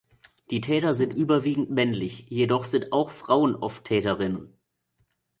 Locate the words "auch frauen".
2.91-3.55